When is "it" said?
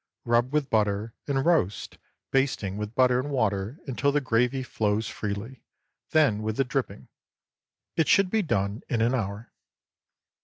7.95-8.07